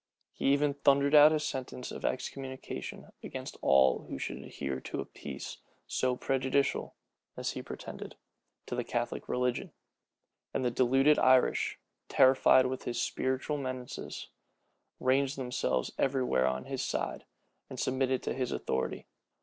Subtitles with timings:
[0.33, 5.05] He even thundered out a sentence of excommunication against all who should adhere to a
[5.05, 6.95] peace so prejudicial,
[7.37, 8.15] as he pretended,
[8.65, 9.71] to the Catholic religion;
[10.55, 11.77] and the deluded Irish,
[12.09, 14.29] terrified with his spiritual menaces,
[14.99, 17.25] ranged themselves every where on his side,
[17.69, 19.05] and submitted to his authority.